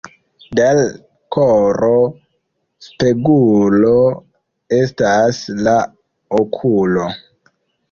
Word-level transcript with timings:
De 0.59 0.63
l' 0.77 0.85
koro 1.35 1.89
spegulo 2.87 3.93
estas 4.81 5.45
la 5.69 5.79
okulo. 6.43 7.09